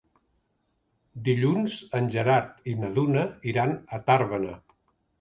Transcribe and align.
Dilluns 1.27 1.77
en 2.01 2.09
Gerard 2.17 2.73
i 2.73 2.77
na 2.83 2.93
Duna 2.99 3.29
iran 3.55 3.81
a 4.01 4.05
Tàrbena. 4.11 4.61